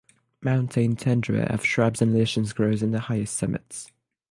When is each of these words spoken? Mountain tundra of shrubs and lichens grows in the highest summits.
Mountain 0.41 0.95
tundra 0.95 1.41
of 1.43 1.63
shrubs 1.63 2.01
and 2.01 2.11
lichens 2.11 2.53
grows 2.53 2.81
in 2.81 2.89
the 2.89 3.01
highest 3.01 3.35
summits. 3.37 3.91